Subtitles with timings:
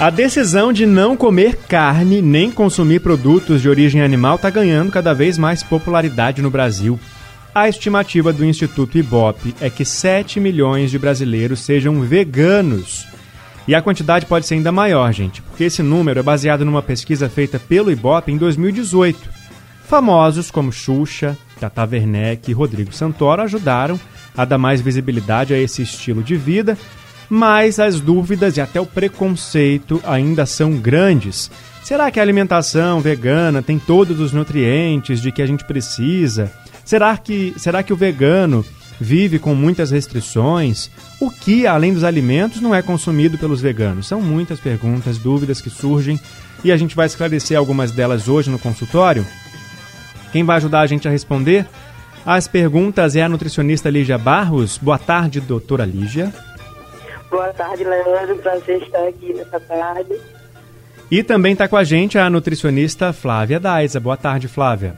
[0.00, 5.12] A decisão de não comer carne nem consumir produtos de origem animal está ganhando cada
[5.12, 7.00] vez mais popularidade no Brasil.
[7.52, 13.08] A estimativa do Instituto Ibope é que 7 milhões de brasileiros sejam veganos.
[13.66, 17.28] E a quantidade pode ser ainda maior, gente, porque esse número é baseado numa pesquisa
[17.28, 19.28] feita pelo Ibope em 2018.
[19.88, 23.98] Famosos como Xuxa, Tata Werneck e Rodrigo Santoro ajudaram
[24.36, 26.78] a dar mais visibilidade a esse estilo de vida
[27.28, 31.50] mas as dúvidas e até o preconceito ainda são grandes.
[31.82, 36.52] Será que a alimentação vegana tem todos os nutrientes de que a gente precisa?
[36.84, 38.64] Será que, será que o vegano
[39.00, 40.90] vive com muitas restrições?
[41.20, 44.06] O que, além dos alimentos, não é consumido pelos veganos?
[44.06, 46.20] São muitas perguntas, dúvidas que surgem
[46.64, 49.26] e a gente vai esclarecer algumas delas hoje no consultório.
[50.32, 51.66] Quem vai ajudar a gente a responder
[52.26, 54.76] as perguntas é a nutricionista Lígia Barros.
[54.76, 56.30] Boa tarde, doutora Lígia.
[57.30, 58.36] Boa tarde, Leandro.
[58.36, 60.14] Prazer estar aqui nessa tarde.
[61.10, 63.98] E também está com a gente a nutricionista Flávia Daiza.
[63.98, 64.96] Boa tarde, Flávia.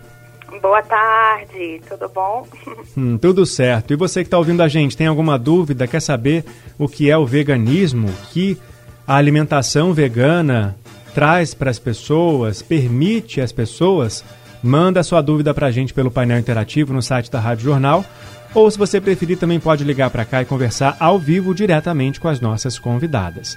[0.61, 2.47] Boa tarde, tudo bom?
[2.97, 3.92] Hum, tudo certo.
[3.92, 5.87] E você que está ouvindo a gente, tem alguma dúvida?
[5.87, 6.45] Quer saber
[6.77, 8.09] o que é o veganismo?
[8.33, 8.59] Que
[9.06, 10.77] a alimentação vegana
[11.15, 14.25] traz para as pessoas, permite às pessoas?
[14.61, 18.05] Manda sua dúvida para a gente pelo painel interativo no site da Rádio Jornal
[18.55, 22.29] ou, se você preferir, também pode ligar para cá e conversar ao vivo diretamente com
[22.29, 23.56] as nossas convidadas.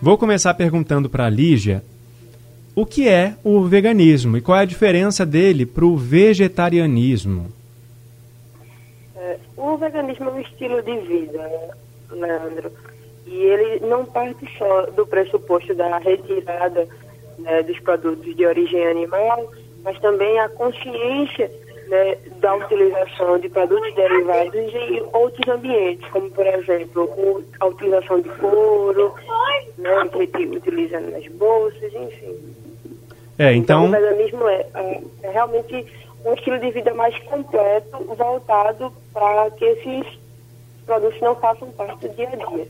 [0.00, 1.82] Vou começar perguntando para a Lígia
[2.74, 7.46] o que é o veganismo e qual é a diferença dele para o vegetarianismo.
[9.16, 11.70] É, o veganismo é um estilo de vida,
[12.10, 12.70] Leandro,
[13.26, 16.86] e ele não parte só do pressuposto da retirada
[17.38, 19.50] né, dos produtos de origem animal,
[19.82, 21.50] mas também a consciência
[21.88, 28.28] né, da utilização de produtos derivados em outros ambientes, como, por exemplo, a utilização de
[28.30, 29.14] couro,
[29.78, 32.34] né, que a gente utiliza nas bolsas, enfim.
[33.38, 33.86] É, então...
[33.86, 35.86] então o veganismo é, é, é realmente
[36.24, 40.18] um estilo de vida mais completo, voltado para que esses
[40.84, 42.66] produtos não façam parte do dia a dia.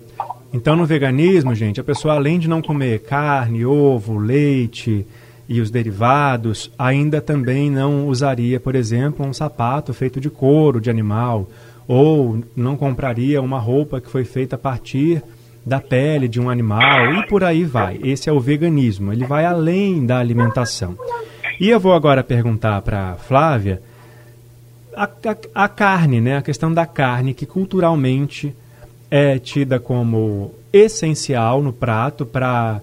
[0.52, 5.06] Então, no veganismo, gente, a pessoa, além de não comer carne, ovo, leite,
[5.48, 10.90] e os derivados, ainda também não usaria, por exemplo, um sapato feito de couro de
[10.90, 11.48] animal,
[11.86, 15.22] ou não compraria uma roupa que foi feita a partir
[15.64, 17.98] da pele de um animal, e por aí vai.
[18.02, 20.96] Esse é o veganismo, ele vai além da alimentação.
[21.60, 23.80] E eu vou agora perguntar para Flávia
[24.94, 26.38] a, a, a carne, né?
[26.38, 28.54] a questão da carne, que culturalmente
[29.10, 32.80] é tida como essencial no prato para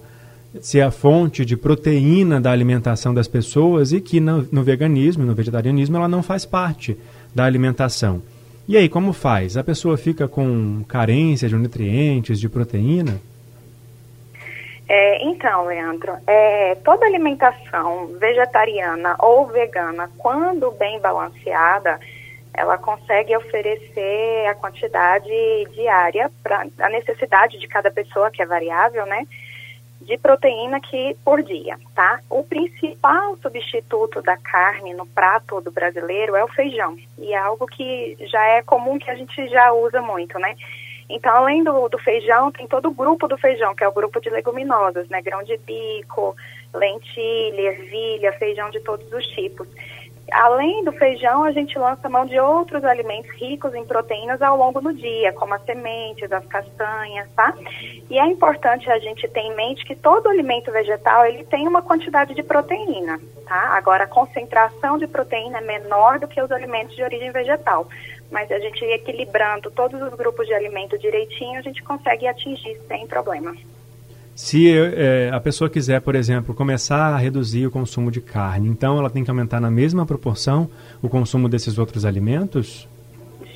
[0.60, 5.34] ser a fonte de proteína da alimentação das pessoas e que no, no veganismo, no
[5.34, 6.96] vegetarianismo, ela não faz parte
[7.34, 8.22] da alimentação.
[8.66, 9.56] E aí, como faz?
[9.56, 13.20] A pessoa fica com carência de nutrientes, de proteína?
[14.88, 21.98] É, então, Leandro, é, toda alimentação vegetariana ou vegana, quando bem balanceada,
[22.54, 25.28] ela consegue oferecer a quantidade
[25.74, 29.26] diária para a necessidade de cada pessoa, que é variável, né?
[30.04, 32.20] De proteína que por dia, tá?
[32.30, 36.96] O principal substituto da carne no prato do brasileiro é o feijão.
[37.18, 40.54] E é algo que já é comum que a gente já usa muito, né?
[41.08, 44.20] Então, além do, do feijão, tem todo o grupo do feijão, que é o grupo
[44.20, 45.20] de leguminosas, né?
[45.20, 46.34] Grão de bico,
[46.72, 49.68] lentilha, ervilha, feijão de todos os tipos.
[50.32, 54.80] Além do feijão, a gente lança mão de outros alimentos ricos em proteínas ao longo
[54.80, 57.54] do dia, como as sementes, as castanhas, tá?
[58.08, 61.82] E é importante a gente ter em mente que todo alimento vegetal, ele tem uma
[61.82, 63.76] quantidade de proteína, tá?
[63.76, 67.86] Agora, a concentração de proteína é menor do que os alimentos de origem vegetal.
[68.30, 73.06] Mas a gente equilibrando todos os grupos de alimento direitinho, a gente consegue atingir sem
[73.06, 73.54] problema.
[74.34, 78.98] Se é, a pessoa quiser, por exemplo, começar a reduzir o consumo de carne, então
[78.98, 80.68] ela tem que aumentar na mesma proporção
[81.00, 82.88] o consumo desses outros alimentos?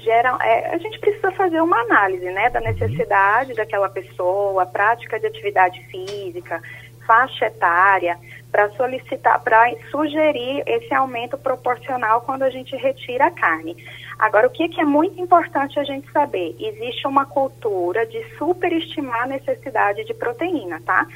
[0.04, 3.56] Geral, é, a gente precisa fazer uma análise né, da necessidade uhum.
[3.56, 6.62] daquela pessoa, prática de atividade física,
[7.06, 8.16] faixa etária,
[8.50, 13.76] para solicitar, para sugerir esse aumento proporcional quando a gente retira a carne.
[14.18, 16.56] Agora, o que, que é muito importante a gente saber?
[16.58, 21.06] Existe uma cultura de superestimar a necessidade de proteína, tá?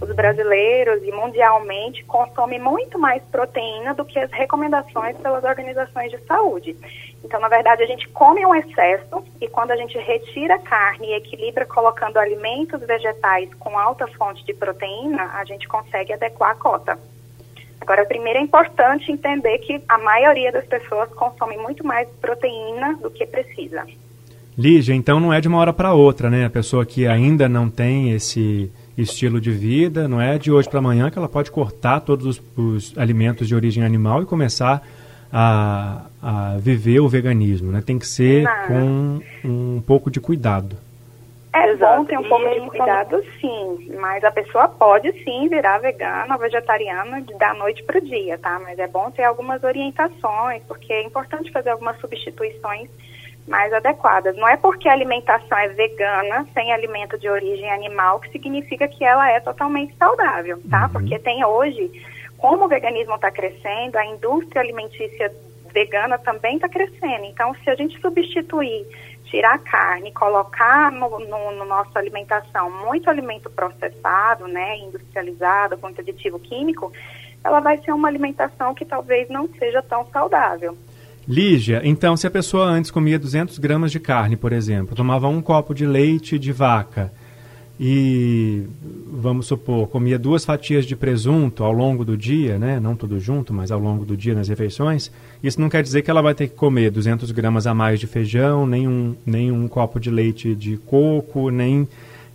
[0.00, 6.18] Os brasileiros e mundialmente consomem muito mais proteína do que as recomendações pelas organizações de
[6.26, 6.76] saúde.
[7.24, 11.14] Então, na verdade, a gente come um excesso e quando a gente retira carne e
[11.14, 17.13] equilibra colocando alimentos vegetais com alta fonte de proteína, a gente consegue adequar a cota.
[17.84, 23.10] Agora, primeiro é importante entender que a maioria das pessoas consome muito mais proteína do
[23.10, 23.84] que precisa.
[24.56, 26.46] Lígia, então não é de uma hora para outra, né?
[26.46, 30.78] A pessoa que ainda não tem esse estilo de vida, não é de hoje para
[30.78, 34.82] amanhã que ela pode cortar todos os, os, alimentos de origem animal e começar
[35.30, 37.82] a, a viver o veganismo, né?
[37.84, 38.66] Tem que ser não.
[38.66, 40.74] com um pouco de cuidado.
[41.54, 41.98] É Exato.
[41.98, 46.40] bom ter um pouco de cuidado, sim, mas a pessoa pode sim virar vegana ou
[46.40, 48.58] vegetariana da noite para o dia, tá?
[48.58, 52.90] Mas é bom ter algumas orientações, porque é importante fazer algumas substituições
[53.46, 54.36] mais adequadas.
[54.36, 59.04] Não é porque a alimentação é vegana, sem alimento de origem animal, que significa que
[59.04, 60.86] ela é totalmente saudável, tá?
[60.86, 60.88] Uhum.
[60.88, 61.88] Porque tem hoje,
[62.36, 65.32] como o veganismo está crescendo, a indústria alimentícia
[65.72, 67.24] vegana também está crescendo.
[67.26, 68.86] Então, se a gente substituir
[69.34, 75.88] tirar a carne, colocar no, no, no nossa alimentação muito alimento processado, né, industrializado, com
[75.88, 76.92] aditivo químico,
[77.42, 80.78] ela vai ser uma alimentação que talvez não seja tão saudável.
[81.26, 85.42] Lígia, então se a pessoa antes comia 200 gramas de carne, por exemplo, tomava um
[85.42, 87.10] copo de leite de vaca
[87.78, 88.64] e,
[89.06, 92.78] vamos supor, comia duas fatias de presunto ao longo do dia, né?
[92.78, 95.10] não tudo junto, mas ao longo do dia nas refeições,
[95.42, 98.06] isso não quer dizer que ela vai ter que comer 200 gramas a mais de
[98.06, 101.88] feijão, nem um, nem um copo de leite de coco, nem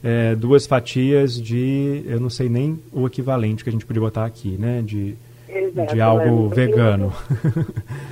[0.04, 4.26] é, duas fatias de, eu não sei nem o equivalente que a gente podia botar
[4.26, 4.82] aqui, né?
[4.86, 5.16] De,
[5.48, 7.14] Exato, de algo vegano.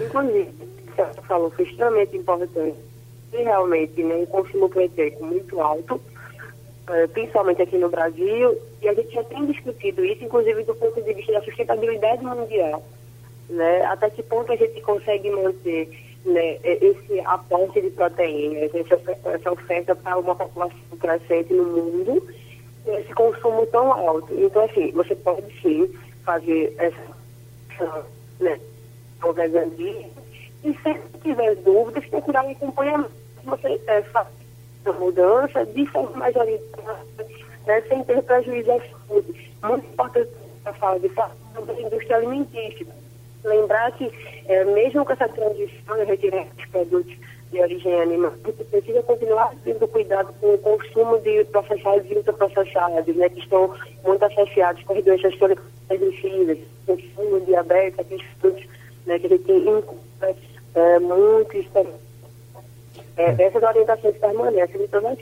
[0.04, 0.50] Inclusive,
[0.96, 2.78] você falou foi extremamente importante.
[3.34, 6.17] E realmente, né, o consumo proteico muito alto, é,
[7.14, 11.14] principalmente aqui no Brasil, e a gente já tem discutido isso, inclusive do ponto de
[11.14, 12.84] vista da sustentabilidade mundial.
[13.50, 13.84] Né?
[13.86, 15.90] Até que ponto a gente consegue manter
[16.26, 22.28] né, esse aporte de proteínas, essa oferta para uma população crescente no mundo,
[22.86, 24.34] esse consumo tão alto.
[24.34, 25.90] Então, assim, você pode sim
[26.24, 28.06] fazer essa
[28.40, 28.60] né,
[29.34, 30.12] veganismo
[30.64, 33.12] e se tiver dúvidas, procurar um acompanhamento.
[33.44, 34.28] Você é, faz
[34.94, 37.00] mudança de forma orientada,
[37.66, 39.52] né, sem ter prejuízo à saúde.
[39.64, 40.30] Muito importante
[40.66, 42.88] a fala de sobre a indústria alimentícia.
[43.44, 44.12] Lembrar que,
[44.48, 47.16] é, mesmo com essa transição de retirar os produtos
[47.52, 48.34] de origem animal,
[48.70, 53.74] precisa continuar tendo cuidado com o consumo de processados e ultraprocessados, né, que estão
[54.04, 55.34] muito associados com as doenças
[55.88, 58.68] transmissíveis, consumo, diabetes, aqueles produtos
[59.06, 59.84] né, que a gente tem
[60.76, 61.58] é, muito
[63.18, 65.18] é, essas orientações permanecem de todas as.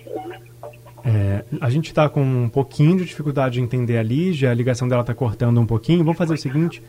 [1.08, 4.88] É, a gente está com um pouquinho de dificuldade de entender a Lígia, a ligação
[4.88, 6.00] dela está cortando um pouquinho.
[6.04, 6.82] Vamos fazer o seguinte: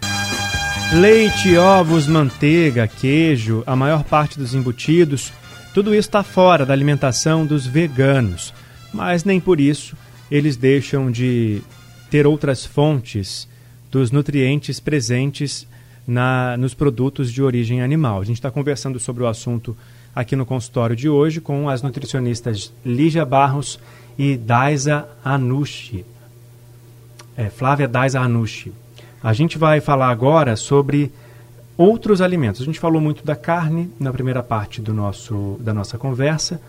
[0.94, 5.32] leite, ovos, manteiga, queijo, a maior parte dos embutidos,
[5.72, 8.52] tudo isso está fora da alimentação dos veganos.
[8.92, 9.96] Mas nem por isso
[10.30, 11.62] eles deixam de
[12.10, 13.48] ter outras fontes
[13.90, 15.68] dos nutrientes presentes
[16.06, 18.20] na, nos produtos de origem animal.
[18.20, 19.76] A gente está conversando sobre o assunto
[20.16, 23.78] aqui no consultório de hoje com as nutricionistas Lígia Barros
[24.18, 26.06] e Daisa Anushi.
[27.36, 28.72] É, Flávia Daisa Anushi.
[29.22, 31.12] A gente vai falar agora sobre
[31.76, 32.62] outros alimentos.
[32.62, 36.62] A gente falou muito da carne na primeira parte do nosso, da nossa conversa.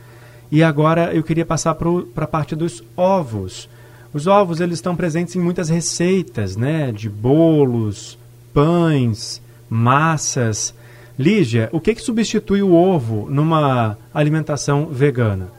[0.51, 3.69] E agora eu queria passar para a parte dos ovos.
[4.13, 6.91] Os ovos eles estão presentes em muitas receitas, né?
[6.91, 8.17] De bolos,
[8.53, 10.73] pães, massas.
[11.17, 15.51] Lígia, o que, que substitui o ovo numa alimentação vegana?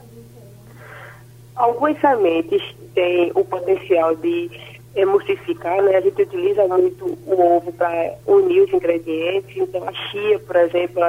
[1.53, 2.63] Algumas sementes
[2.95, 4.49] têm o potencial de
[4.95, 5.97] emulsificar, né?
[5.97, 9.57] A gente utiliza muito o ovo para unir os ingredientes.
[9.57, 11.01] Então, a chia, por exemplo,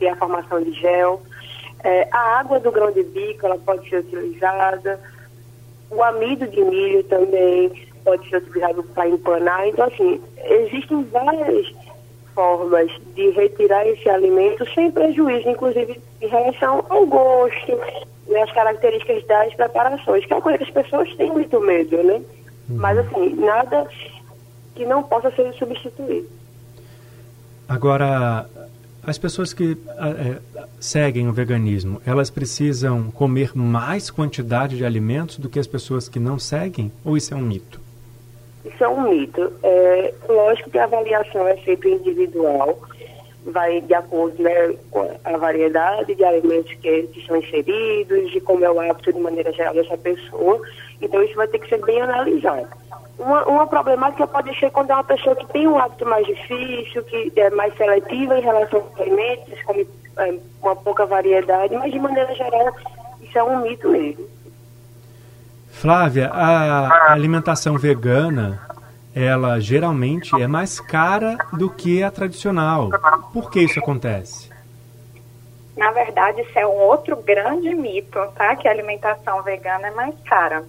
[0.00, 1.22] tem a formação de gel.
[1.84, 4.98] É, a água do grão de bico, ela pode ser utilizada.
[5.90, 7.70] O amido de milho também
[8.04, 9.68] pode ser utilizado para empanar.
[9.68, 11.72] Então, assim, existem várias
[12.34, 17.78] formas de retirar esse alimento sem prejuízo, inclusive em relação ao gosto,
[18.28, 22.02] né, as características das preparações, que é uma coisa que as pessoas têm muito medo,
[22.02, 22.14] né?
[22.68, 22.76] Uhum.
[22.76, 23.86] Mas assim, nada
[24.74, 26.28] que não possa ser substituído.
[27.68, 28.46] Agora,
[29.02, 30.38] as pessoas que é,
[30.80, 36.18] seguem o veganismo, elas precisam comer mais quantidade de alimentos do que as pessoas que
[36.18, 36.90] não seguem?
[37.04, 37.83] Ou isso é um mito?
[38.64, 39.52] Isso é um mito.
[39.62, 42.78] É, lógico que a avaliação é sempre individual,
[43.44, 48.64] vai de acordo né, com a variedade de alimentos que, que são inseridos, de como
[48.64, 50.60] é o hábito de maneira geral dessa pessoa.
[51.00, 52.68] Então isso vai ter que ser bem analisado.
[53.18, 57.04] Uma, uma problemática pode ser quando é uma pessoa que tem um hábito mais difícil,
[57.04, 61.98] que é mais seletiva em relação aos alimentos, come é, uma pouca variedade, mas de
[61.98, 62.74] maneira geral
[63.20, 64.26] isso é um mito mesmo.
[65.74, 68.60] Flávia, a alimentação vegana,
[69.14, 72.88] ela geralmente é mais cara do que a tradicional.
[73.32, 74.50] Por que isso acontece?
[75.76, 78.56] Na verdade, isso é um outro grande mito, tá?
[78.56, 80.64] Que a alimentação vegana é mais cara.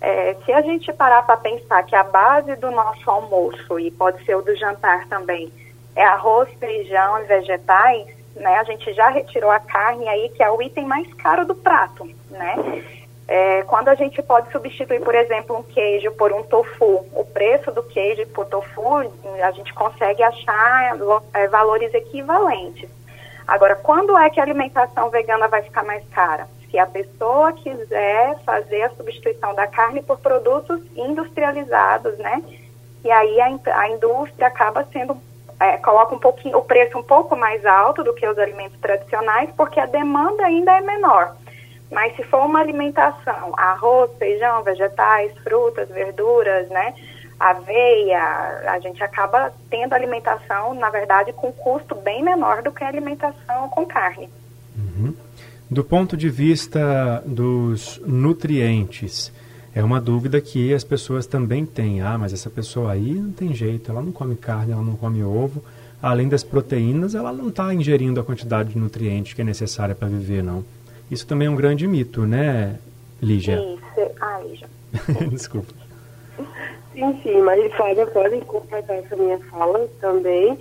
[0.00, 4.24] É, se a gente parar para pensar que a base do nosso almoço, e pode
[4.24, 5.52] ser o do jantar também,
[5.96, 8.06] é arroz, feijão e vegetais,
[8.36, 8.56] né?
[8.56, 12.08] A gente já retirou a carne aí, que é o item mais caro do prato,
[12.30, 12.54] né?
[13.26, 17.72] É, quando a gente pode substituir, por exemplo, um queijo por um tofu, o preço
[17.72, 18.98] do queijo por tofu,
[19.42, 20.98] a gente consegue achar
[21.32, 22.88] é, valores equivalentes.
[23.46, 26.46] Agora, quando é que a alimentação vegana vai ficar mais cara?
[26.70, 32.42] Se a pessoa quiser fazer a substituição da carne por produtos industrializados, né?
[33.04, 35.16] E aí a, a indústria acaba sendo
[35.60, 39.50] é, coloca um pouquinho o preço um pouco mais alto do que os alimentos tradicionais,
[39.56, 41.36] porque a demanda ainda é menor.
[41.90, 46.94] Mas se for uma alimentação, arroz, feijão, vegetais, frutas, verduras, né?
[47.38, 52.88] Aveia, a gente acaba tendo alimentação, na verdade, com custo bem menor do que a
[52.88, 54.28] alimentação com carne.
[54.76, 55.14] Uhum.
[55.70, 59.32] Do ponto de vista dos nutrientes,
[59.74, 62.00] é uma dúvida que as pessoas também têm.
[62.00, 65.24] Ah, mas essa pessoa aí não tem jeito, ela não come carne, ela não come
[65.24, 65.64] ovo.
[66.00, 70.06] Além das proteínas, ela não está ingerindo a quantidade de nutrientes que é necessária para
[70.06, 70.64] viver, não.
[71.10, 72.78] Isso também é um grande mito, né,
[73.22, 73.56] Lígia?
[73.56, 74.10] Isso.
[74.20, 74.68] Ah, Lígia.
[75.30, 75.72] Desculpa.
[76.92, 80.58] Sim, sim, mas Flávia pode completar essa minha fala também.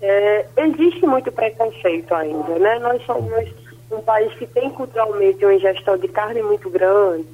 [0.00, 2.78] É, existe muito preconceito ainda, né?
[2.80, 3.48] Nós somos
[3.90, 7.26] um país que tem culturalmente uma ingestão de carne muito grande,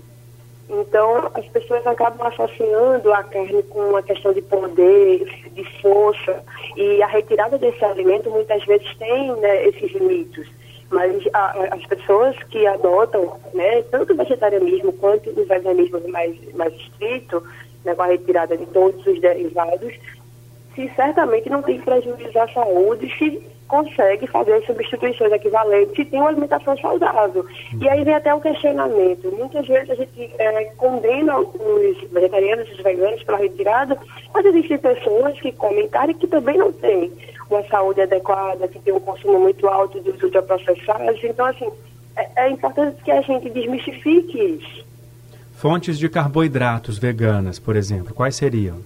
[0.72, 6.42] então, as pessoas acabam associando a carne com uma questão de poder, de força,
[6.76, 10.48] e a retirada desse alimento muitas vezes tem né, esses mitos.
[10.92, 16.72] Mas a, as pessoas que adotam né, tanto o vegetarianismo quanto o veganismo mais, mais
[16.74, 17.42] estrito,
[17.84, 19.94] né, com a retirada de todos os derivados,
[20.74, 26.20] se certamente não tem prejuízo à saúde, se consegue fazer as substituições equivalentes e tem
[26.20, 27.46] uma alimentação saudável.
[27.80, 29.32] E aí vem até um questionamento.
[29.32, 33.96] Muitas vezes a gente é, condena os vegetarianos e os veganos pela retirada,
[34.34, 37.10] mas existem pessoas que comem carne que também não têm
[37.52, 41.22] uma saúde adequada, que tem um consumo muito alto dos ultraprocessados.
[41.22, 41.70] Então, assim,
[42.16, 44.84] é, é importante que a gente desmistifique isso.
[45.54, 48.78] Fontes de carboidratos veganas, por exemplo, quais seriam?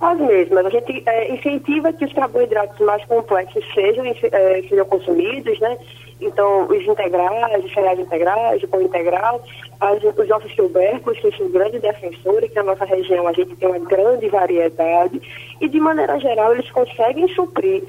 [0.00, 0.66] As mesmas.
[0.66, 5.78] A gente é, incentiva que os carboidratos mais complexos sejam, é, sejam consumidos, né?
[6.20, 9.42] Então, os integrais, os cereais integrais, o pão integral,
[9.80, 13.68] as, os nossos tubérculos, que são grandes defensores, que na nossa região a gente tem
[13.68, 15.20] uma grande variedade,
[15.60, 17.82] e de maneira geral eles conseguem suprir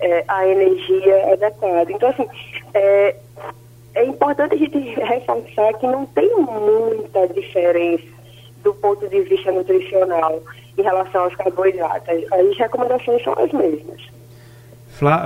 [0.00, 1.90] é, a energia adequada.
[1.90, 2.26] Então, assim,
[2.74, 3.16] é,
[3.94, 8.18] é importante a gente reforçar que não tem muita diferença
[8.62, 10.42] do ponto de vista nutricional
[10.76, 12.32] em relação aos carboidratos.
[12.32, 14.17] As recomendações são as mesmas.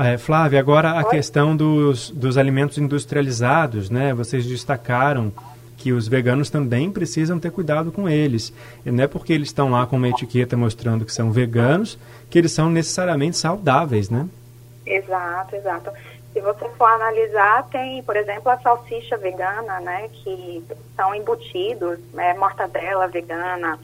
[0.04, 1.10] É, Flávia, agora a Oi?
[1.10, 4.12] questão dos, dos alimentos industrializados, né?
[4.12, 5.32] Vocês destacaram
[5.78, 8.52] que os veganos também precisam ter cuidado com eles.
[8.84, 11.98] E não é porque eles estão lá com uma etiqueta mostrando que são veganos
[12.30, 14.28] que eles são necessariamente saudáveis, né?
[14.86, 15.90] Exato, exato.
[16.32, 20.08] Se você for analisar, tem, por exemplo, a salsicha vegana, né?
[20.12, 20.64] Que
[20.96, 23.78] são embutidos, né, mortadela vegana,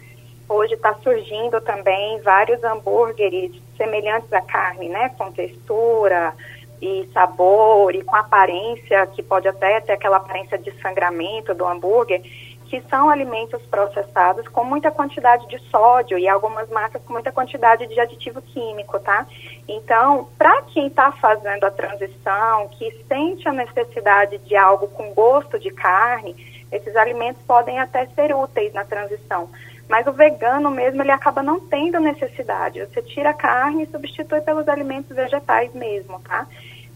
[0.49, 5.11] Hoje está surgindo também vários hambúrgueres semelhantes à carne, né?
[5.19, 6.35] Com textura
[6.81, 12.23] e sabor e com aparência, que pode até ter aquela aparência de sangramento do hambúrguer,
[12.67, 17.87] que são alimentos processados com muita quantidade de sódio e algumas marcas com muita quantidade
[17.87, 19.27] de aditivo químico, tá?
[19.67, 25.59] Então, para quem está fazendo a transição, que sente a necessidade de algo com gosto
[25.59, 26.37] de carne,
[26.71, 29.49] esses alimentos podem até ser úteis na transição.
[29.89, 32.81] Mas o vegano mesmo, ele acaba não tendo necessidade.
[32.81, 36.47] Você tira a carne e substitui pelos alimentos vegetais mesmo, tá?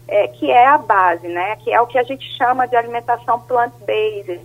[0.07, 1.55] É, que é a base, né?
[1.57, 4.41] Que é o que a gente chama de alimentação plant-based.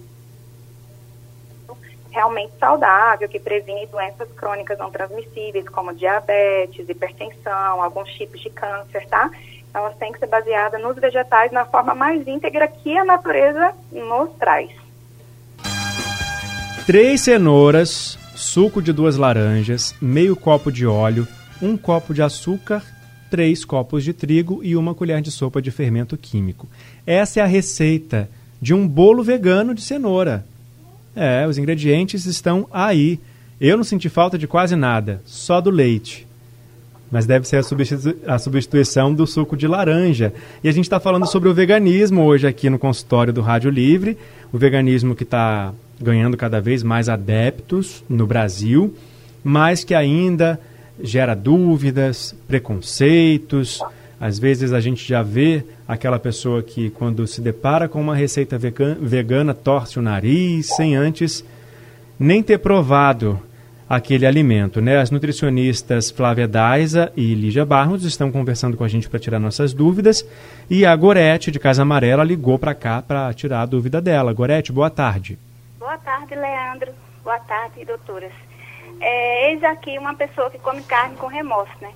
[2.10, 9.06] Realmente saudável, que previne doenças crônicas não transmissíveis, como diabetes, hipertensão, alguns tipos de câncer,
[9.08, 9.30] tá?
[9.68, 14.30] Então, têm que ser baseadas nos vegetais na forma mais íntegra que a natureza nos
[14.38, 14.70] traz.
[16.86, 21.26] Três cenouras suco de duas laranjas, meio copo de óleo,
[21.60, 22.84] um copo de açúcar,
[23.28, 26.68] três copos de trigo e uma colher de sopa de fermento químico.
[27.04, 28.30] Essa é a receita
[28.62, 30.46] de um bolo vegano de cenoura.
[31.16, 33.18] É, os ingredientes estão aí.
[33.60, 36.24] Eu não senti falta de quase nada, só do leite.
[37.10, 40.32] Mas deve ser a, substitu a substituição do suco de laranja.
[40.62, 44.16] E a gente está falando sobre o veganismo hoje aqui no consultório do Rádio Livre.
[44.52, 48.94] O veganismo que está ganhando cada vez mais adeptos no Brasil,
[49.42, 50.60] mas que ainda
[51.02, 53.80] gera dúvidas, preconceitos.
[54.20, 58.58] Às vezes a gente já vê aquela pessoa que, quando se depara com uma receita
[58.58, 61.44] vegana, torce o nariz sem antes
[62.18, 63.40] nem ter provado
[63.88, 64.80] aquele alimento.
[64.80, 64.98] Né?
[64.98, 69.72] As nutricionistas Flávia Daisa e Lígia Barros estão conversando com a gente para tirar nossas
[69.72, 70.26] dúvidas.
[70.68, 74.32] E a Gorete, de Casa Amarela, ligou para cá para tirar a dúvida dela.
[74.32, 75.38] Gorete, boa tarde.
[75.78, 76.92] Boa tarde, Leandro.
[77.22, 78.32] Boa tarde, doutoras.
[79.00, 81.94] É, eis aqui uma pessoa que come carne com remorso, né?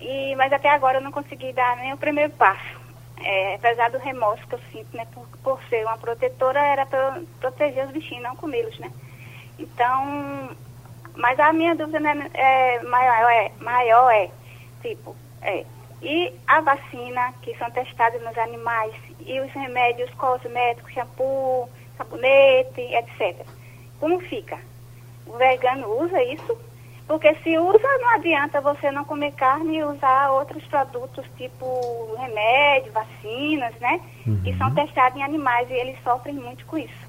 [0.00, 2.80] E, mas até agora eu não consegui dar nem o primeiro passo.
[3.22, 5.06] É, apesar do remorso que eu sinto, né?
[5.12, 8.90] Por, por ser uma protetora, era para proteger os bichinhos, não comê-los, né?
[9.58, 10.56] Então,
[11.14, 14.30] mas a minha dúvida né, é, maior, é, maior é,
[14.80, 15.66] tipo, é,
[16.00, 23.46] e a vacina que são testadas nos animais e os remédios cosméticos, shampoo, sabonete, etc.
[24.00, 24.58] Como fica?
[25.26, 26.56] O vegano usa isso?
[27.06, 32.92] Porque se usa, não adianta você não comer carne e usar outros produtos, tipo remédio,
[32.92, 34.00] vacinas, né?
[34.26, 34.40] Uhum.
[34.42, 37.04] Que são testados em animais e eles sofrem muito com isso.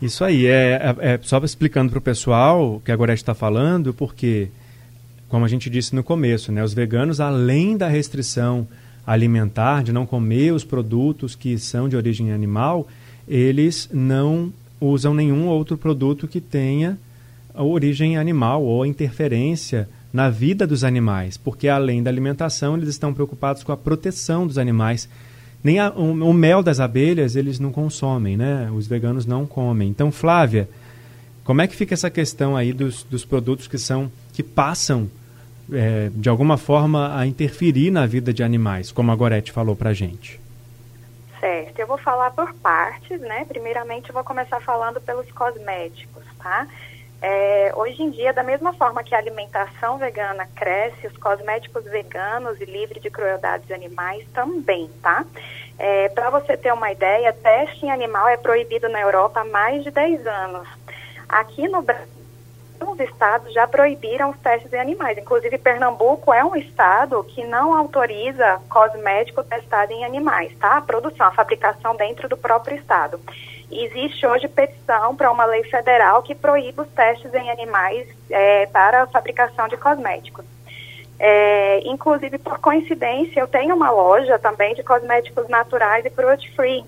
[0.00, 4.48] Isso aí, é, é, é só explicando para o pessoal que agora está falando, porque,
[5.28, 8.66] como a gente disse no começo, né, os veganos, além da restrição
[9.06, 12.88] alimentar, de não comer os produtos que são de origem animal,
[13.28, 16.98] eles não usam nenhum outro produto que tenha
[17.54, 23.62] origem animal ou interferência na vida dos animais, porque além da alimentação, eles estão preocupados
[23.62, 25.08] com a proteção dos animais.
[25.62, 28.70] Nem a, o, o, mel das abelhas eles não consomem, né?
[28.76, 29.88] Os veganos não comem.
[29.88, 30.68] Então, Flávia,
[31.42, 35.08] como é que fica essa questão aí dos, dos produtos que são que passam
[35.72, 39.92] é, de alguma forma a interferir na vida de animais, como a Gorete falou para
[39.92, 40.43] gente?
[41.74, 43.44] Certo, eu vou falar por partes, né?
[43.46, 46.66] Primeiramente, eu vou começar falando pelos cosméticos, tá?
[47.20, 52.60] É, hoje em dia, da mesma forma que a alimentação vegana cresce, os cosméticos veganos
[52.60, 55.24] e livres de crueldades animais também, tá?
[55.78, 59.82] É, Para você ter uma ideia, teste em animal é proibido na Europa há mais
[59.82, 60.68] de 10 anos.
[61.28, 62.13] Aqui no Brasil,
[62.92, 65.18] os estados já proibiram os testes em animais.
[65.18, 70.76] Inclusive, Pernambuco é um estado que não autoriza cosmético testado em animais, tá?
[70.76, 73.20] A produção, a fabricação dentro do próprio estado.
[73.70, 79.02] Existe hoje petição para uma lei federal que proíbe os testes em animais é, para
[79.02, 80.44] a fabricação de cosméticos.
[81.18, 86.84] É, inclusive, por coincidência, eu tenho uma loja também de cosméticos naturais e cruelty-free.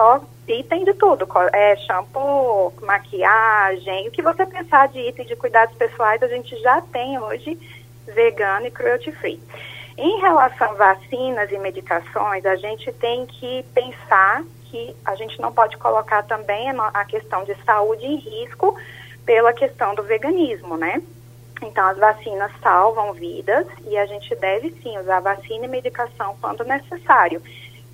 [0.00, 5.36] Só e tem de tudo, é, shampoo, maquiagem, o que você pensar de item de
[5.36, 7.58] cuidados pessoais, a gente já tem hoje
[8.06, 9.38] vegano e cruelty free.
[9.98, 15.52] Em relação a vacinas e medicações, a gente tem que pensar que a gente não
[15.52, 18.74] pode colocar também a questão de saúde em risco
[19.26, 21.02] pela questão do veganismo, né?
[21.60, 26.64] Então, as vacinas salvam vidas e a gente deve sim usar vacina e medicação quando
[26.64, 27.42] necessário.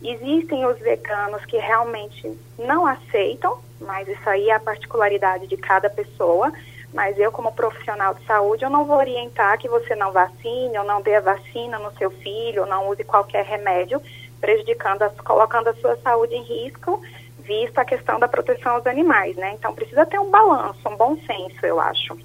[0.02, 5.88] Existem os veganos que realmente não aceitam, mas isso aí é a particularidade de cada
[5.88, 6.52] pessoa.
[6.92, 10.84] Mas eu, como profissional de saúde, eu não vou orientar que você não vacine ou
[10.84, 14.00] não dê a vacina no seu filho, ou não use qualquer remédio,
[14.40, 17.02] prejudicando, a, colocando a sua saúde em risco,
[17.40, 19.54] vista a questão da proteção aos animais, né?
[19.58, 22.16] Então precisa ter um balanço, um bom senso, eu acho.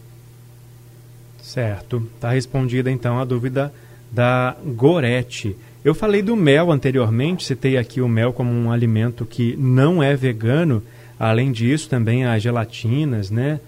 [1.42, 1.98] Certo.
[2.16, 3.74] Está respondida então a dúvida
[4.12, 5.56] da Gorete.
[5.84, 10.16] Eu falei do mel anteriormente, citei aqui o mel como um alimento que não é
[10.16, 10.84] vegano.
[11.20, 13.60] Além disso, também as gelatinas, né,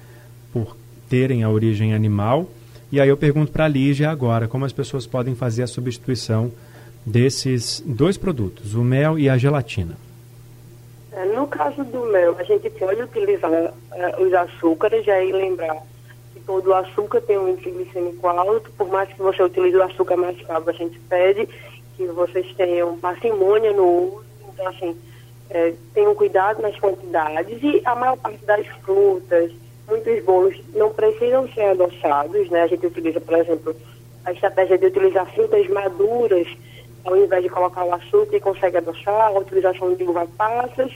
[0.51, 0.75] por
[1.10, 2.49] terem a origem animal.
[2.91, 6.51] E aí eu pergunto para a Lígia agora, como as pessoas podem fazer a substituição
[7.06, 9.97] desses dois produtos, o mel e a gelatina?
[11.12, 15.77] É, no caso do mel, a gente pode utilizar uh, os açúcares, e aí lembrar
[16.41, 20.39] todo açúcar tem um índice glicêmico alto, por mais que você utilize o açúcar mais
[20.41, 21.48] caro, a gente pede
[21.96, 24.98] que vocês tenham parcimônia no uso, então assim,
[25.50, 29.52] é, tenham cuidado nas quantidades e a maior parte das frutas,
[29.88, 32.63] muitos bolos não precisam ser adoçados, né?
[32.63, 33.76] A gente utiliza, por exemplo,
[34.26, 36.48] a estratégia de utilizar frutas maduras
[37.06, 40.91] ao invés de colocar o açúcar e consegue adoçar, a utilização de uva passas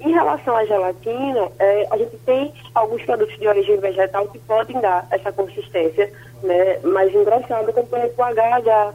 [0.00, 4.80] Em relação à gelatina, é, a gente tem alguns produtos de origem vegetal que podem
[4.80, 6.10] dar essa consistência
[6.42, 8.94] né, mais engrossada, como por exemplo o H já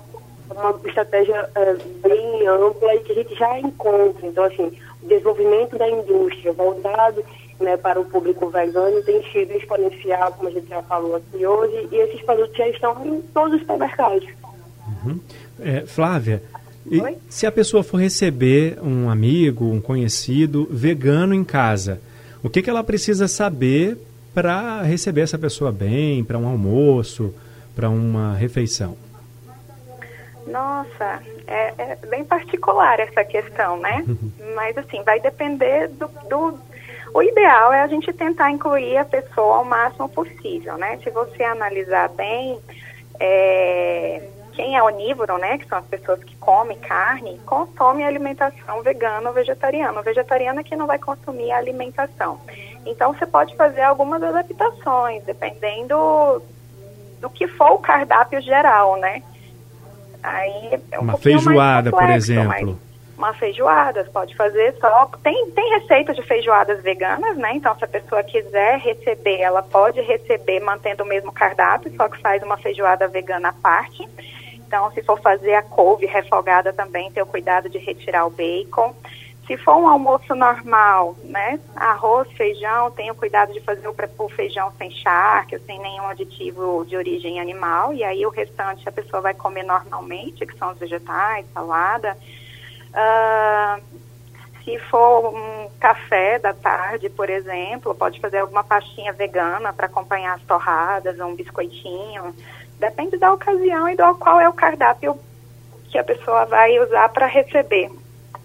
[0.49, 1.73] é uma estratégia é,
[2.07, 4.25] bem ampla e que a gente já encontra.
[4.25, 4.71] Então, assim,
[5.03, 7.23] o desenvolvimento da indústria voltado
[7.59, 11.87] né, para o público vegano tem sido exponencial, como a gente já falou aqui hoje,
[11.91, 14.27] e esses produtos já estão em todos os supermercados.
[14.87, 15.19] Uhum.
[15.59, 16.41] É, Flávia,
[17.29, 21.99] se a pessoa for receber um amigo, um conhecido vegano em casa,
[22.43, 23.97] o que, que ela precisa saber
[24.33, 27.33] para receber essa pessoa bem, para um almoço,
[27.75, 28.97] para uma refeição?
[30.45, 34.05] Nossa, é, é, bem particular essa questão, né?
[34.55, 36.59] Mas assim, vai depender do, do,
[37.13, 40.99] O ideal é a gente tentar incluir a pessoa ao máximo possível, né?
[41.03, 42.59] Se você analisar bem,
[43.19, 44.21] é,
[44.55, 49.35] quem é onívoro, né, que são as pessoas que comem carne, consome alimentação vegana ou
[49.35, 49.99] vegetariana.
[49.99, 52.39] O vegetariano é que não vai consumir a alimentação.
[52.85, 56.41] Então você pode fazer algumas adaptações, dependendo
[57.19, 59.21] do que for o cardápio geral, né?
[60.23, 62.79] Aí é um uma feijoada, complexo, por exemplo.
[63.17, 65.09] Uma feijoada, pode fazer só.
[65.23, 67.53] Tem, tem receitas de feijoadas veganas, né?
[67.53, 72.19] Então, se a pessoa quiser receber, ela pode receber mantendo o mesmo cardápio, só que
[72.21, 74.07] faz uma feijoada vegana à parte.
[74.65, 78.95] Então, se for fazer a couve refogada também, ter o cuidado de retirar o bacon.
[79.45, 84.71] Se for um almoço normal, né, arroz, feijão, tenha o cuidado de fazer o feijão
[84.75, 89.35] sem charque, sem nenhum aditivo de origem animal, e aí o restante a pessoa vai
[89.35, 92.17] comer normalmente, que são os vegetais, salada.
[92.89, 94.05] Uh,
[94.63, 100.33] se for um café da tarde, por exemplo, pode fazer alguma pastinha vegana para acompanhar
[100.33, 102.35] as torradas, um biscoitinho.
[102.79, 105.17] Depende da ocasião e do qual é o cardápio
[105.89, 107.89] que a pessoa vai usar para receber.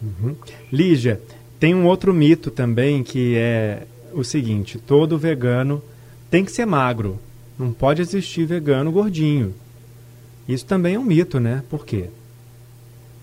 [0.03, 0.37] Uhum.
[0.73, 1.21] Lígia,
[1.59, 5.83] tem um outro mito também que é o seguinte: todo vegano
[6.31, 7.19] tem que ser magro.
[7.59, 9.55] Não pode existir vegano gordinho.
[10.49, 11.63] Isso também é um mito, né?
[11.69, 12.09] Por quê?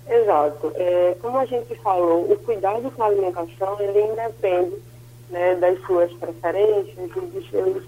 [0.07, 0.71] Exato.
[0.75, 4.75] É, como a gente falou, o cuidado com a alimentação ele independe
[5.29, 7.83] né, das suas preferências e dos seus,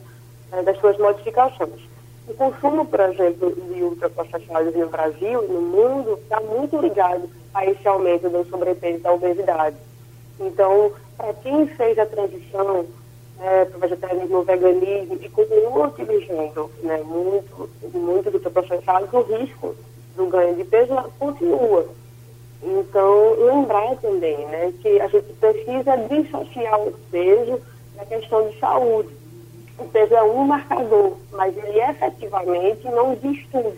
[0.51, 1.82] né, das suas modificações.
[2.29, 7.65] O consumo, por exemplo, de ultraprocessados no Brasil e no mundo está muito ligado a
[7.65, 9.75] esse aumento do sobrepeso e da obesidade.
[10.39, 12.85] Então, para quem fez a transição
[13.39, 19.75] né, para o vegetarianismo, veganismo e continua utilizando né, muito, muito ultraprocessados, o risco
[20.15, 21.87] do ganho de peso continua.
[22.61, 27.59] Então, lembrar também né, que a gente precisa dissociar o peso
[27.95, 29.18] da questão de saúde
[29.79, 33.77] o peso é um marcador, mas ele efetivamente não diz tudo.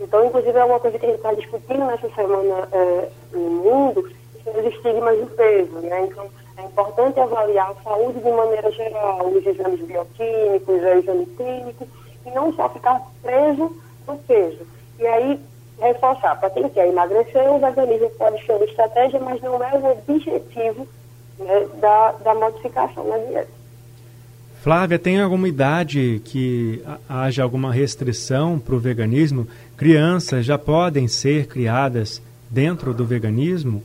[0.00, 4.10] Então, inclusive, é uma coisa que a gente está discutindo nessa semana é, no mundo,
[4.42, 5.78] são os estigmas do peso.
[5.78, 6.02] Né?
[6.02, 6.26] Então,
[6.56, 11.86] é importante avaliar a saúde de maneira geral, os exames bioquímicos, o exame clínico,
[12.26, 13.76] e não só ficar preso
[14.06, 14.66] no peso.
[14.98, 15.40] E aí,
[15.80, 19.92] reforçar, para quem quer emagrecer, o veganismo pode ser uma estratégia, mas não é o
[19.92, 20.86] objetivo
[21.38, 23.61] né, da, da modificação na dieta.
[24.62, 29.48] Flávia, tem alguma idade que haja alguma restrição para o veganismo?
[29.76, 33.82] Crianças já podem ser criadas dentro do veganismo?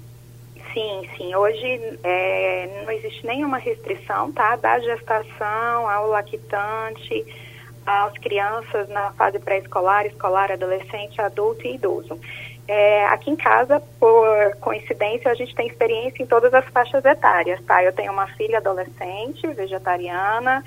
[0.72, 1.34] Sim, sim.
[1.34, 4.56] Hoje é, não existe nenhuma restrição, tá?
[4.56, 7.26] Da gestação ao lactante,
[7.84, 12.20] às crianças na fase pré-escolar, escolar, adolescente, adulto e idoso.
[12.68, 17.64] É, aqui em casa, por coincidência, a gente tem experiência em todas as faixas etárias,
[17.64, 17.82] tá?
[17.82, 20.64] Eu tenho uma filha adolescente, vegetariana,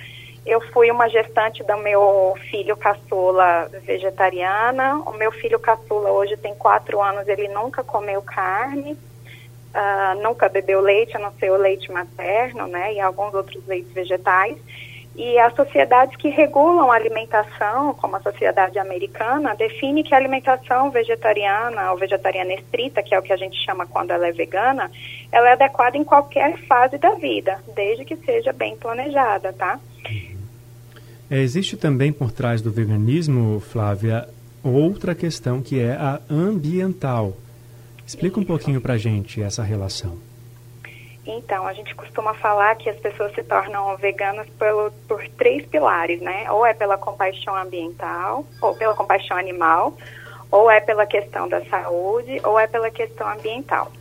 [0.46, 6.54] eu fui uma gestante do meu filho caçula vegetariana, o meu filho caçula hoje tem
[6.54, 11.92] quatro anos, ele nunca comeu carne, uh, nunca bebeu leite, a não ser o leite
[11.92, 14.56] materno, né, e alguns outros leites vegetais.
[15.16, 20.90] E as sociedades que regulam a alimentação, como a sociedade americana, define que a alimentação
[20.90, 24.90] vegetariana ou vegetariana estrita, que é o que a gente chama quando ela é vegana,
[25.32, 29.80] ela é adequada em qualquer fase da vida, desde que seja bem planejada, tá?
[31.30, 34.28] É, existe também por trás do veganismo, Flávia,
[34.62, 37.36] outra questão que é a ambiental.
[38.06, 40.29] Explica um pouquinho para gente essa relação.
[41.30, 46.20] Então, a gente costuma falar que as pessoas se tornam veganas pelo, por três pilares,
[46.20, 46.50] né?
[46.50, 49.94] Ou é pela compaixão ambiental, ou pela compaixão animal,
[50.50, 53.92] ou é pela questão da saúde, ou é pela questão ambiental.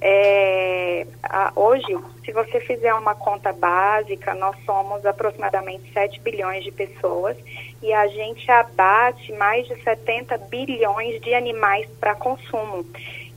[0.00, 6.70] É, a, hoje, se você fizer uma conta básica, nós somos aproximadamente 7 bilhões de
[6.70, 7.36] pessoas
[7.82, 12.86] e a gente abate mais de 70 bilhões de animais para consumo.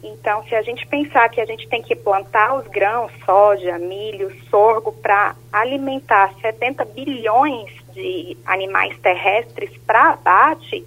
[0.04, 4.32] Então, se a gente pensar que a gente tem que plantar os grãos, soja, milho,
[4.50, 10.84] sorgo, para alimentar 70 bilhões de animais terrestres para abate,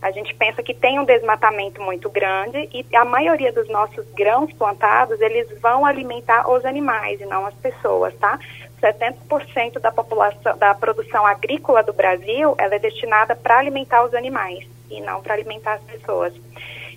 [0.00, 4.52] a gente pensa que tem um desmatamento muito grande e a maioria dos nossos grãos
[4.52, 8.38] plantados, eles vão alimentar os animais e não as pessoas, tá?
[8.80, 14.66] 70% da população, da produção agrícola do Brasil, ela é destinada para alimentar os animais
[14.90, 16.34] e não para alimentar as pessoas.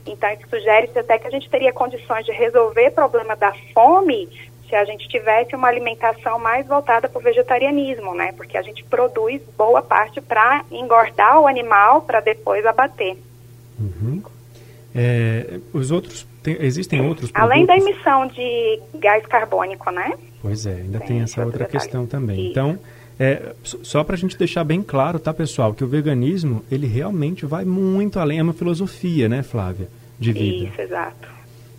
[0.05, 4.29] Então, isso sugere-se até que a gente teria condições de resolver o problema da fome
[4.69, 8.31] se a gente tivesse uma alimentação mais voltada para o vegetarianismo, né?
[8.33, 13.17] Porque a gente produz boa parte para engordar o animal para depois abater.
[13.79, 14.23] Uhum.
[14.93, 17.51] É, os outros tem, existem outros produtos?
[17.51, 20.13] Além da emissão de gás carbônico, né?
[20.41, 22.49] Pois é, ainda tem, tem essa outra questão também.
[22.49, 22.79] Então,
[23.19, 27.45] é, só para a gente deixar bem claro, tá, pessoal, que o veganismo ele realmente
[27.45, 29.87] vai muito além, é uma filosofia, né, Flávia,
[30.19, 30.69] de vida.
[30.69, 31.27] Isso, exato.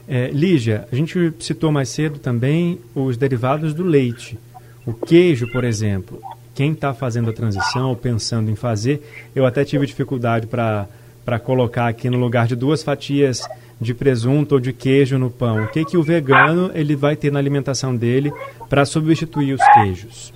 [0.09, 4.39] É, Lígia, a gente citou mais cedo também os derivados do leite.
[4.87, 6.21] O queijo, por exemplo,
[6.55, 9.03] quem está fazendo a transição ou pensando em fazer,
[9.35, 13.47] eu até tive dificuldade para colocar aqui no lugar de duas fatias
[13.81, 15.65] de presunto ou de queijo no pão.
[15.65, 18.33] O que, que o vegano ele vai ter na alimentação dele
[18.71, 20.33] para substituir os queijos?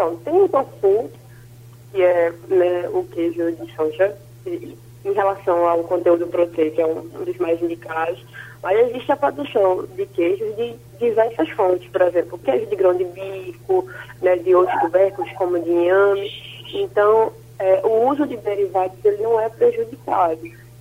[0.00, 1.10] Então, tem o tofu,
[1.92, 7.36] que é né, o queijo de soja, em relação ao conteúdo proteico, é um, dos
[7.36, 8.24] mais indicados.
[8.62, 13.04] Mas existe a produção de queijos de diversas fontes, por exemplo, queijo de grão de
[13.04, 13.86] bico,
[14.22, 16.30] né, de outros tubérculos, como de inhame.
[16.72, 20.40] Então, é, o uso de derivados ele não é prejudicado.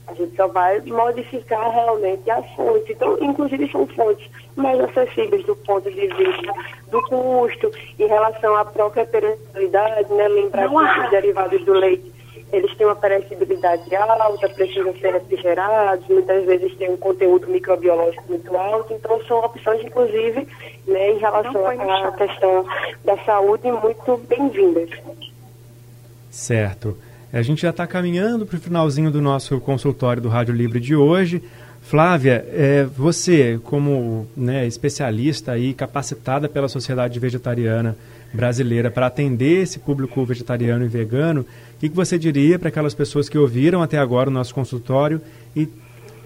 [0.09, 2.89] A gente só vai modificar realmente as fontes.
[2.89, 6.53] Então, inclusive, são fontes mais acessíveis do ponto de vista
[6.89, 10.27] do custo, em relação à própria perecibilidade, né?
[10.27, 12.19] Lembrar que os derivados do leite
[12.51, 18.57] eles têm uma perecibilidade alta, precisam ser refrigerados, muitas vezes têm um conteúdo microbiológico muito
[18.57, 20.47] alto, então são opções, inclusive,
[20.87, 22.65] né, em relação à questão
[23.05, 24.89] da saúde, muito bem-vindas.
[26.31, 26.97] Certo.
[27.31, 30.95] A gente já está caminhando para o finalzinho do nosso consultório do Rádio Livre de
[30.95, 31.43] hoje.
[31.79, 37.95] Flávia, é, você, como né, especialista e capacitada pela Sociedade Vegetariana
[38.33, 42.95] Brasileira para atender esse público vegetariano e vegano, o que, que você diria para aquelas
[42.95, 45.21] pessoas que ouviram até agora o nosso consultório
[45.55, 45.69] e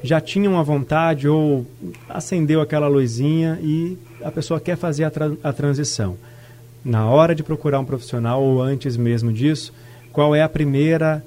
[0.02, 1.66] já tinham a vontade ou
[2.08, 6.16] acendeu aquela luzinha e a pessoa quer fazer a, tra a transição?
[6.84, 9.74] Na hora de procurar um profissional ou antes mesmo disso,
[10.14, 11.24] qual é a primeira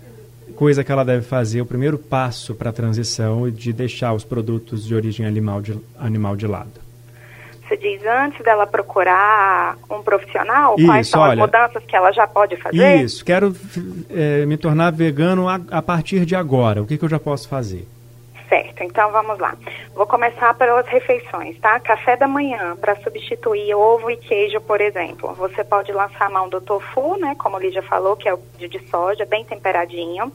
[0.55, 4.87] coisa que ela deve fazer, o primeiro passo para a transição de deixar os produtos
[4.87, 6.87] de origem animal de, animal de lado?
[7.69, 10.77] Você diz antes dela procurar um profissional?
[10.79, 13.03] Isso, quais são olha, as mudanças que ela já pode fazer?
[13.03, 13.55] Isso, quero
[14.09, 16.81] é, me tornar vegano a, a, partir de agora.
[16.81, 17.87] O que, que eu já posso fazer?
[18.57, 19.55] Certo, então vamos lá.
[19.95, 21.79] Vou começar pelas refeições, tá?
[21.79, 25.35] Café da manhã, para substituir ovo e queijo, por exemplo.
[25.35, 27.35] Você pode lançar a mão do tofu, né?
[27.39, 30.33] Como a Lídia falou, que é o de soja, bem temperadinho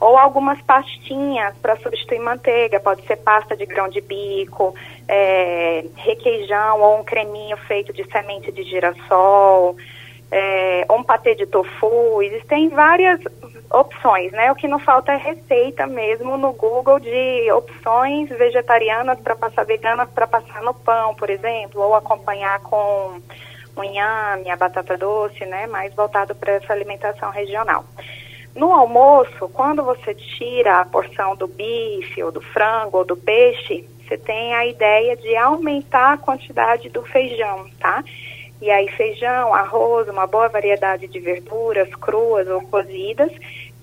[0.00, 4.74] ou algumas pastinhas para substituir manteiga, pode ser pasta de grão de bico,
[5.08, 9.76] é, requeijão ou um creminho feito de semente de girassol,
[10.30, 13.20] é, um patê de tofu, existem várias
[13.70, 14.50] opções, né?
[14.50, 20.08] O que não falta é receita mesmo no Google de opções vegetarianas para passar veganas
[20.10, 23.20] para passar no pão, por exemplo, ou acompanhar com
[23.76, 25.66] o inhame, a batata doce, né?
[25.66, 27.84] Mais voltado para essa alimentação regional.
[28.54, 33.88] No almoço, quando você tira a porção do bife, ou do frango, ou do peixe,
[34.06, 38.02] você tem a ideia de aumentar a quantidade do feijão, tá?
[38.60, 43.30] E aí, feijão, arroz, uma boa variedade de verduras cruas ou cozidas.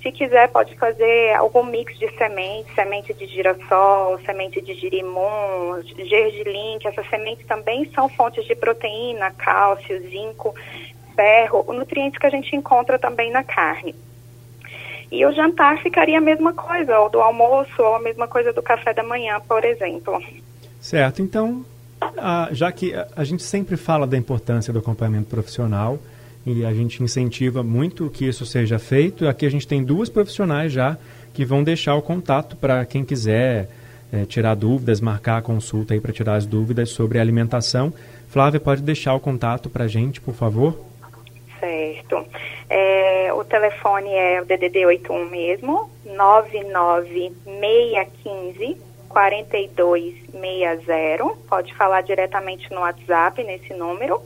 [0.02, 6.78] Se quiser, pode fazer algum mix de sementes, semente de girassol, semente de girimum, gergelim,
[6.80, 10.54] que essas sementes também são fontes de proteína, cálcio, zinco,
[11.16, 13.96] ferro, nutrientes que a gente encontra também na carne.
[15.12, 18.62] E o jantar ficaria a mesma coisa, ou do almoço, ou a mesma coisa do
[18.62, 20.22] café da manhã, por exemplo.
[20.80, 21.22] Certo.
[21.22, 21.66] Então,
[22.18, 26.00] a, já que a, gente sempre fala da importância do acompanhamento profissional
[26.46, 30.72] e a gente incentiva muito que isso seja feito, aqui a gente tem duas profissionais
[30.72, 30.98] já
[31.34, 33.70] que vão deixar o contato para quem quiser
[34.12, 37.94] é, tirar dúvidas, marcar a consulta aí para tirar as dúvidas sobre alimentação.
[38.30, 40.80] Flávia, pode deixar o contato para a gente, por favor?
[41.60, 42.26] Certo.
[42.70, 51.24] É, o telefone é o DDD 81 mesmo, 99615 4260.
[51.48, 54.22] Pode falar diretamente no WhatsApp nesse número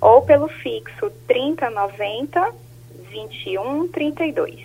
[0.00, 2.54] ou pelo fixo 3090
[3.12, 4.64] 2132.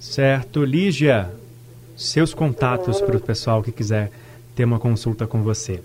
[0.00, 1.30] Certo, Lígia,
[1.96, 4.10] seus contatos para o pessoal que quiser
[4.56, 5.80] ter uma consulta com você?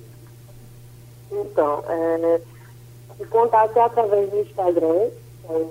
[1.32, 2.42] Então, é,
[3.20, 5.10] o contato é através do Instagram,
[5.50, 5.66] é,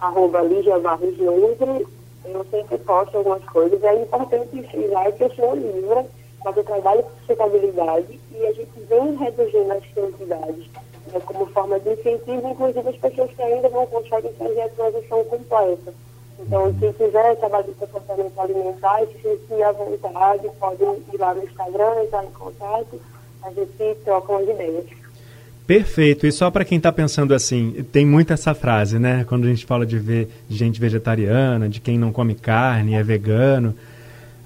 [0.00, 1.86] arroba Lígia Barros Nutri.
[2.24, 3.84] Eu sempre posto algumas coisas.
[3.84, 6.06] É importante frisar que eu sou livre,
[6.56, 10.66] eu trabalho com sustentabilidade e a gente vem reduzindo as quantidades
[11.12, 15.24] né, como forma de incentivo, inclusive as pessoas que ainda não conseguem fazer a transição
[15.24, 15.94] completa.
[16.38, 21.44] Então, quem quiser trabalhar com comportamento alimentar, se sentir à vontade, podem ir lá no
[21.44, 23.00] Instagram, entrar em contato,
[23.42, 24.84] a gente troca umas ideias.
[25.66, 26.26] Perfeito.
[26.26, 29.24] E só para quem está pensando assim, tem muito essa frase, né?
[29.26, 33.02] Quando a gente fala de, ver, de gente vegetariana, de quem não come carne, é
[33.02, 33.74] vegano.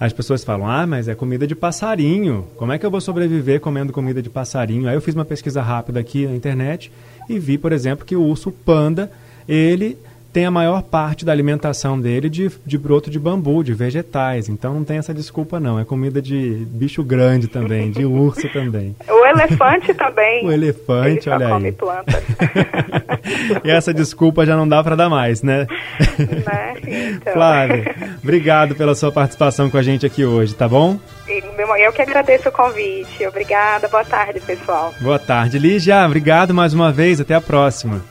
[0.01, 2.47] As pessoas falam, ah, mas é comida de passarinho.
[2.57, 4.89] Como é que eu vou sobreviver comendo comida de passarinho?
[4.89, 6.93] Aí eu fiz uma pesquisa rápida aqui na internet
[7.29, 9.11] e vi, por exemplo, que o urso panda,
[9.49, 9.99] ele
[10.33, 14.49] tem a maior parte da alimentação dele de, de broto de bambu, de vegetais.
[14.49, 15.79] Então não tem essa desculpa não.
[15.79, 18.95] É comida de bicho grande também, de urso também.
[19.09, 20.45] O elefante também.
[20.47, 21.61] o elefante, Ele olha só aí.
[21.61, 22.25] come plantas.
[23.65, 25.67] e essa desculpa já não dá para dar mais, né?
[26.19, 26.75] né?
[26.87, 27.33] Então.
[27.33, 30.99] Flávia, obrigado pela sua participação com a gente aqui hoje, tá bom?
[31.79, 33.27] Eu que agradeço o convite.
[33.27, 33.89] Obrigada.
[33.89, 34.93] Boa tarde, pessoal.
[35.01, 36.05] Boa tarde, Lígia.
[36.05, 37.21] Obrigado mais uma vez.
[37.21, 38.03] Até a próxima.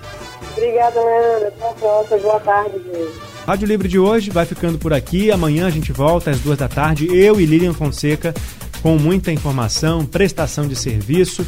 [0.58, 1.48] Obrigada, Leandro.
[1.48, 2.18] Até a próxima.
[2.18, 3.38] Boa tarde, gente.
[3.46, 5.32] Rádio Livre de hoje vai ficando por aqui.
[5.32, 8.34] Amanhã a gente volta às duas da tarde, eu e Lilian Fonseca,
[8.82, 11.46] com muita informação, prestação de serviço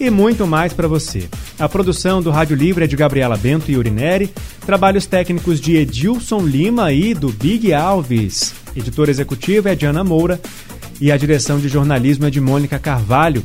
[0.00, 1.28] e muito mais para você.
[1.58, 4.32] A produção do Rádio Livre é de Gabriela Bento e Urineri,
[4.64, 8.54] trabalhos técnicos de Edilson Lima e do Big Alves.
[8.74, 10.40] Editora executiva é de Ana Moura
[11.00, 13.44] e a direção de jornalismo é de Mônica Carvalho.